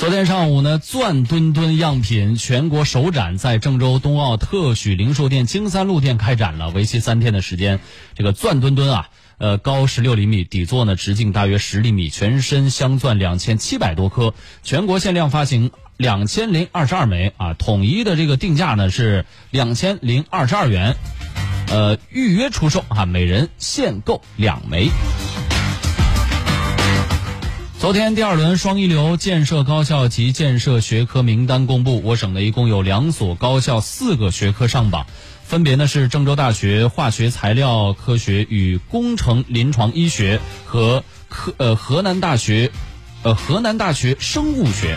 [0.00, 7.80] 昨天上午呢，钻墩墩样品全国首展在郑州冬奥特许零售店京三路店开展了，为期三天的时间。
[8.14, 14.32] 这个钻墩墩啊，呃，高十六厘米，底座呢直径大约十厘米，全身镶钻两千七百多颗，
[14.62, 20.96] 全国限量发行两千零二十二枚啊，统一的这个定价呢是两千零二十二元，
[21.68, 24.88] 呃，预约出售啊，每人限购两枚。
[27.80, 35.06] 昨天第二轮双一流建设高校及建设学科名单公布，我省呢一共有两所高校四个学科上榜，
[35.44, 42.70] 分别呢是郑州大学化学材料科学与工程临床医学和科呃河南大学，
[43.22, 44.94] 呃河南大学生物学。